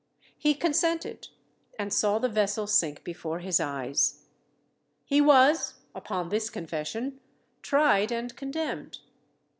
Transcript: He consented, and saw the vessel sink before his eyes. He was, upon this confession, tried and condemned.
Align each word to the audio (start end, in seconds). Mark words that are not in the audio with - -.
He 0.35 0.55
consented, 0.55 1.27
and 1.77 1.93
saw 1.93 2.17
the 2.17 2.27
vessel 2.27 2.65
sink 2.65 3.03
before 3.03 3.37
his 3.37 3.59
eyes. 3.59 4.25
He 5.05 5.21
was, 5.21 5.75
upon 5.93 6.29
this 6.29 6.49
confession, 6.49 7.19
tried 7.61 8.11
and 8.11 8.35
condemned. 8.35 8.97